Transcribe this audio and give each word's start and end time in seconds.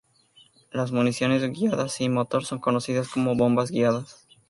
Las 0.71 0.91
municiones 0.91 1.43
guiadas 1.51 1.91
sin 1.91 2.11
motor 2.13 2.43
son 2.43 2.57
conocidas 2.57 3.07
como 3.07 3.35
bombas 3.35 3.69
guiadas. 3.69 4.25